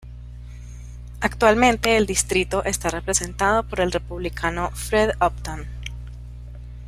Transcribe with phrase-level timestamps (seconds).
[1.19, 5.67] Actualmente el distrito está representado por el Republicano Fred Upton.